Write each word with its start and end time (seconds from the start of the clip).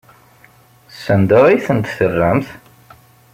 Sanda 1.03 1.39
ay 1.45 1.59
tent-terramt? 1.65 2.49